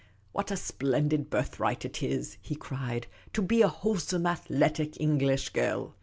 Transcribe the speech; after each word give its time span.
"What 0.31 0.49
a 0.49 0.57
splendid 0.57 1.29
birthright 1.29 1.85
it 1.85 2.01
is," 2.01 2.37
he 2.41 2.55
cried," 2.55 3.05
to 3.33 3.41
be 3.43 3.61
a 3.61 3.67
wholesome 3.67 4.25
athletic 4.25 4.99
English 4.99 5.49
girl 5.49 5.93